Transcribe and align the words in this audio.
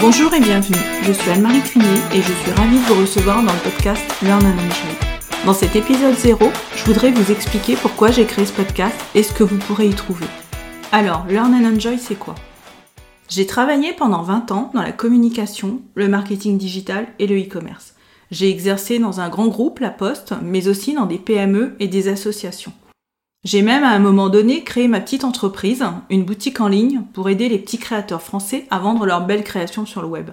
Bonjour 0.00 0.32
et 0.32 0.40
bienvenue, 0.40 0.78
je 1.02 1.10
suis 1.10 1.28
Anne-Marie 1.28 1.60
Cunier 1.60 1.86
et 2.14 2.22
je 2.22 2.32
suis 2.32 2.52
ravie 2.52 2.78
de 2.78 2.84
vous 2.84 3.00
recevoir 3.00 3.42
dans 3.42 3.52
le 3.52 3.58
podcast 3.58 4.00
Learn 4.22 4.46
and 4.46 4.50
Enjoy. 4.50 5.44
Dans 5.44 5.52
cet 5.52 5.74
épisode 5.74 6.14
0, 6.14 6.52
je 6.76 6.84
voudrais 6.84 7.10
vous 7.10 7.32
expliquer 7.32 7.74
pourquoi 7.74 8.12
j'ai 8.12 8.24
créé 8.24 8.46
ce 8.46 8.52
podcast 8.52 8.94
et 9.16 9.24
ce 9.24 9.32
que 9.32 9.42
vous 9.42 9.58
pourrez 9.58 9.88
y 9.88 9.94
trouver. 9.94 10.26
Alors, 10.92 11.26
Learn 11.26 11.52
and 11.52 11.74
Enjoy, 11.74 11.98
c'est 11.98 12.14
quoi? 12.14 12.36
J'ai 13.28 13.46
travaillé 13.46 13.92
pendant 13.92 14.22
20 14.22 14.52
ans 14.52 14.70
dans 14.72 14.82
la 14.82 14.92
communication, 14.92 15.80
le 15.96 16.06
marketing 16.06 16.58
digital 16.58 17.08
et 17.18 17.26
le 17.26 17.36
e-commerce. 17.36 17.94
J'ai 18.30 18.50
exercé 18.50 19.00
dans 19.00 19.18
un 19.18 19.28
grand 19.28 19.48
groupe, 19.48 19.80
La 19.80 19.90
Poste, 19.90 20.32
mais 20.42 20.68
aussi 20.68 20.94
dans 20.94 21.06
des 21.06 21.18
PME 21.18 21.74
et 21.80 21.88
des 21.88 22.06
associations. 22.06 22.72
J'ai 23.44 23.62
même 23.62 23.84
à 23.84 23.90
un 23.90 24.00
moment 24.00 24.28
donné 24.28 24.64
créé 24.64 24.88
ma 24.88 25.00
petite 25.00 25.22
entreprise, 25.22 25.84
une 26.10 26.24
boutique 26.24 26.60
en 26.60 26.66
ligne, 26.66 27.02
pour 27.12 27.28
aider 27.28 27.48
les 27.48 27.58
petits 27.58 27.78
créateurs 27.78 28.22
français 28.22 28.66
à 28.70 28.80
vendre 28.80 29.06
leurs 29.06 29.26
belles 29.26 29.44
créations 29.44 29.86
sur 29.86 30.02
le 30.02 30.08
web. 30.08 30.30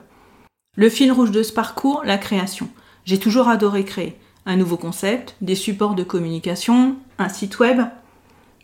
Le 0.76 0.90
fil 0.90 1.12
rouge 1.12 1.32
de 1.32 1.44
ce 1.44 1.54
parcours, 1.54 2.02
la 2.04 2.18
création. 2.18 2.68
J'ai 3.06 3.20
toujours 3.20 3.48
adoré 3.48 3.86
créer. 3.86 4.16
Un 4.48 4.58
nouveau 4.58 4.78
concept, 4.78 5.36
des 5.42 5.56
supports 5.56 5.94
de 5.94 6.04
communication, 6.04 6.96
un 7.20 7.30
site 7.30 7.60
web. 7.60 7.82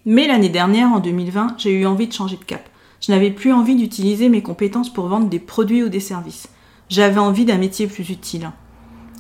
Mais 0.06 0.28
l'année 0.28 0.50
dernière, 0.50 0.92
en 0.92 1.00
2020, 1.00 1.56
j'ai 1.60 1.80
eu 1.80 1.86
envie 1.86 2.08
de 2.08 2.14
changer 2.14 2.38
de 2.38 2.44
cap. 2.44 2.68
Je 3.00 3.12
n'avais 3.12 3.32
plus 3.32 3.54
envie 3.54 3.76
d'utiliser 3.76 4.28
mes 4.28 4.42
compétences 4.42 4.92
pour 4.92 5.08
vendre 5.08 5.30
des 5.30 5.40
produits 5.40 5.84
ou 5.84 5.90
des 5.90 6.00
services. 6.00 6.50
J'avais 6.90 7.20
envie 7.20 7.46
d'un 7.46 7.60
métier 7.60 7.86
plus 7.86 8.10
utile. 8.10 8.52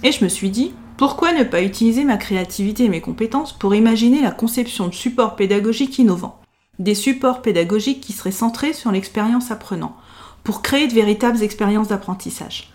Et 0.03 0.11
je 0.11 0.23
me 0.23 0.29
suis 0.29 0.49
dit, 0.49 0.73
pourquoi 1.01 1.33
ne 1.33 1.43
pas 1.43 1.63
utiliser 1.63 2.03
ma 2.03 2.17
créativité 2.17 2.83
et 2.83 2.87
mes 2.87 3.01
compétences 3.01 3.53
pour 3.53 3.73
imaginer 3.73 4.21
la 4.21 4.29
conception 4.29 4.87
de 4.87 4.93
supports 4.93 5.35
pédagogiques 5.35 5.97
innovants? 5.97 6.39
Des 6.77 6.93
supports 6.93 7.41
pédagogiques 7.41 8.01
qui 8.01 8.13
seraient 8.13 8.29
centrés 8.29 8.73
sur 8.73 8.91
l'expérience 8.91 9.49
apprenant, 9.49 9.97
pour 10.43 10.61
créer 10.61 10.87
de 10.87 10.93
véritables 10.93 11.41
expériences 11.41 11.87
d'apprentissage. 11.87 12.71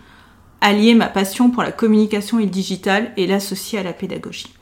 Allier 0.59 0.93
ma 0.93 1.07
passion 1.07 1.49
pour 1.51 1.63
la 1.63 1.71
communication 1.71 2.37
et 2.37 2.43
le 2.43 2.49
digital 2.49 3.13
et 3.15 3.27
l'associer 3.27 3.79
à 3.79 3.83
la 3.83 3.93
pédagogie. 3.93 4.53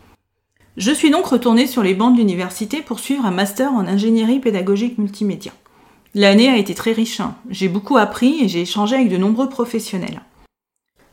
Je 0.77 0.91
suis 0.91 1.09
donc 1.09 1.25
retournée 1.25 1.66
sur 1.66 1.81
les 1.81 1.95
bancs 1.95 2.13
de 2.13 2.19
l'université 2.19 2.83
pour 2.83 2.99
suivre 2.99 3.25
un 3.25 3.31
master 3.31 3.73
en 3.73 3.88
ingénierie 3.88 4.41
pédagogique 4.41 4.99
multimédia. 4.99 5.53
L'année 6.13 6.49
a 6.49 6.58
été 6.58 6.75
très 6.75 6.91
riche, 6.91 7.19
hein. 7.19 7.33
j'ai 7.49 7.67
beaucoup 7.67 7.97
appris 7.97 8.43
et 8.43 8.47
j'ai 8.47 8.61
échangé 8.61 8.95
avec 8.95 9.09
de 9.09 9.17
nombreux 9.17 9.49
professionnels. 9.49 10.21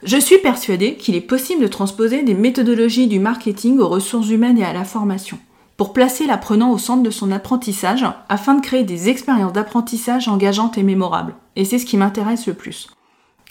Je 0.04 0.16
suis 0.16 0.38
persuadée 0.38 0.96
qu'il 0.96 1.14
est 1.14 1.20
possible 1.20 1.62
de 1.62 1.68
transposer 1.68 2.24
des 2.24 2.34
méthodologies 2.34 3.06
du 3.06 3.20
marketing 3.20 3.78
aux 3.78 3.88
ressources 3.88 4.30
humaines 4.30 4.58
et 4.58 4.64
à 4.64 4.72
la 4.72 4.84
formation, 4.84 5.38
pour 5.76 5.92
placer 5.92 6.26
l'apprenant 6.26 6.72
au 6.72 6.78
centre 6.78 7.04
de 7.04 7.10
son 7.10 7.30
apprentissage 7.30 8.04
afin 8.28 8.54
de 8.54 8.60
créer 8.60 8.82
des 8.82 9.08
expériences 9.08 9.52
d'apprentissage 9.52 10.26
engageantes 10.26 10.76
et 10.76 10.82
mémorables. 10.82 11.36
Et 11.54 11.64
c'est 11.64 11.78
ce 11.78 11.86
qui 11.86 11.96
m'intéresse 11.96 12.48
le 12.48 12.54
plus. 12.54 12.88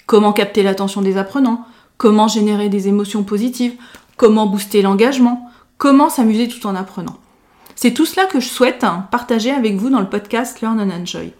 Comment 0.07 0.33
capter 0.33 0.61
l'attention 0.61 1.01
des 1.01 1.15
apprenants? 1.15 1.65
Comment 1.97 2.27
générer 2.27 2.67
des 2.67 2.89
émotions 2.89 3.23
positives? 3.23 3.75
Comment 4.17 4.45
booster 4.45 4.81
l'engagement? 4.81 5.49
Comment 5.77 6.09
s'amuser 6.09 6.49
tout 6.49 6.67
en 6.67 6.75
apprenant? 6.75 7.15
C'est 7.75 7.93
tout 7.93 8.05
cela 8.05 8.25
que 8.25 8.41
je 8.41 8.49
souhaite 8.49 8.85
partager 9.09 9.51
avec 9.51 9.77
vous 9.77 9.89
dans 9.89 10.01
le 10.01 10.09
podcast 10.09 10.59
Learn 10.59 10.81
and 10.81 10.91
Enjoy. 10.91 11.31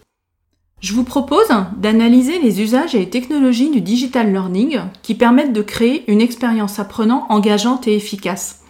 Je 0.82 0.94
vous 0.94 1.04
propose 1.04 1.46
d'analyser 1.76 2.40
les 2.40 2.60
usages 2.60 2.96
et 2.96 2.98
les 2.98 3.08
technologies 3.08 3.70
du 3.70 3.80
digital 3.80 4.32
learning 4.32 4.80
qui 5.02 5.14
permettent 5.14 5.52
de 5.52 5.62
créer 5.62 6.10
une 6.10 6.20
expérience 6.20 6.80
apprenant 6.80 7.24
engageante 7.28 7.86
et 7.86 7.94
efficace, 7.94 8.62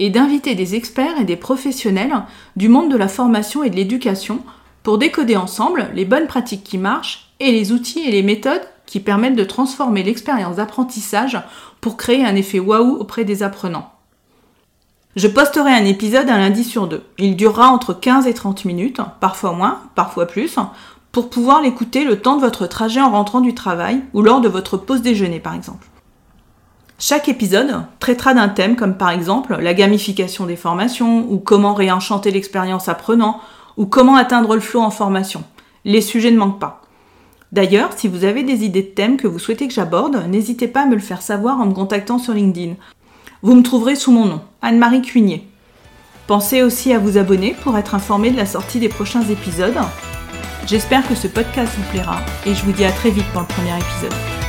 et 0.00 0.10
d'inviter 0.10 0.56
des 0.56 0.74
experts 0.74 1.20
et 1.20 1.24
des 1.24 1.36
professionnels 1.36 2.24
du 2.56 2.68
monde 2.68 2.90
de 2.90 2.96
la 2.96 3.06
formation 3.06 3.62
et 3.62 3.70
de 3.70 3.76
l'éducation 3.76 4.40
pour 4.82 4.98
décoder 4.98 5.36
ensemble 5.36 5.90
les 5.94 6.04
bonnes 6.04 6.26
pratiques 6.26 6.64
qui 6.64 6.76
marchent 6.76 7.30
et 7.38 7.52
les 7.52 7.70
outils 7.70 8.00
et 8.00 8.10
les 8.10 8.24
méthodes 8.24 8.66
qui 8.84 8.98
permettent 8.98 9.36
de 9.36 9.44
transformer 9.44 10.02
l'expérience 10.02 10.56
d'apprentissage 10.56 11.40
pour 11.80 11.96
créer 11.96 12.24
un 12.24 12.34
effet 12.34 12.58
waouh 12.58 12.96
auprès 12.96 13.24
des 13.24 13.44
apprenants. 13.44 13.92
Je 15.14 15.28
posterai 15.28 15.72
un 15.72 15.84
épisode 15.84 16.28
un 16.28 16.38
lundi 16.38 16.64
sur 16.64 16.88
deux. 16.88 17.04
Il 17.18 17.36
durera 17.36 17.68
entre 17.68 17.94
15 17.94 18.26
et 18.26 18.34
30 18.34 18.64
minutes, 18.64 19.00
parfois 19.20 19.52
moins, 19.52 19.82
parfois 19.94 20.26
plus, 20.26 20.56
pour 21.12 21.30
pouvoir 21.30 21.60
l'écouter 21.60 22.04
le 22.04 22.20
temps 22.20 22.36
de 22.36 22.40
votre 22.40 22.66
trajet 22.66 23.00
en 23.00 23.10
rentrant 23.10 23.40
du 23.40 23.54
travail 23.54 24.02
ou 24.14 24.22
lors 24.22 24.40
de 24.40 24.48
votre 24.48 24.76
pause 24.76 25.02
déjeuner 25.02 25.40
par 25.40 25.54
exemple. 25.54 25.86
Chaque 26.98 27.28
épisode 27.28 27.82
traitera 27.98 28.34
d'un 28.34 28.48
thème 28.48 28.76
comme 28.76 28.96
par 28.96 29.10
exemple 29.10 29.56
la 29.58 29.74
gamification 29.74 30.46
des 30.46 30.56
formations 30.56 31.26
ou 31.30 31.38
comment 31.38 31.74
réenchanter 31.74 32.30
l'expérience 32.30 32.88
apprenant 32.88 33.40
ou 33.76 33.86
comment 33.86 34.16
atteindre 34.16 34.54
le 34.54 34.60
flow 34.60 34.80
en 34.80 34.90
formation. 34.90 35.42
Les 35.84 36.02
sujets 36.02 36.30
ne 36.30 36.36
manquent 36.36 36.60
pas. 36.60 36.82
D'ailleurs, 37.52 37.90
si 37.96 38.06
vous 38.06 38.24
avez 38.24 38.42
des 38.42 38.64
idées 38.64 38.82
de 38.82 38.88
thèmes 38.88 39.16
que 39.16 39.26
vous 39.26 39.38
souhaitez 39.38 39.66
que 39.66 39.74
j'aborde, 39.74 40.24
n'hésitez 40.28 40.68
pas 40.68 40.82
à 40.82 40.86
me 40.86 40.94
le 40.94 41.00
faire 41.00 41.22
savoir 41.22 41.58
en 41.58 41.66
me 41.66 41.72
contactant 41.72 42.18
sur 42.18 42.34
LinkedIn. 42.34 42.74
Vous 43.42 43.54
me 43.54 43.62
trouverez 43.62 43.96
sous 43.96 44.12
mon 44.12 44.26
nom, 44.26 44.40
Anne-Marie 44.60 45.02
Cuignet. 45.02 45.44
Pensez 46.26 46.62
aussi 46.62 46.92
à 46.92 46.98
vous 46.98 47.16
abonner 47.18 47.56
pour 47.62 47.76
être 47.76 47.94
informé 47.94 48.30
de 48.30 48.36
la 48.36 48.46
sortie 48.46 48.78
des 48.78 48.90
prochains 48.90 49.22
épisodes 49.22 49.78
J'espère 50.66 51.06
que 51.08 51.14
ce 51.14 51.26
podcast 51.26 51.72
vous 51.76 51.90
plaira 51.90 52.20
et 52.46 52.54
je 52.54 52.64
vous 52.64 52.72
dis 52.72 52.84
à 52.84 52.92
très 52.92 53.10
vite 53.10 53.26
dans 53.34 53.40
le 53.40 53.46
premier 53.46 53.76
épisode. 53.76 54.39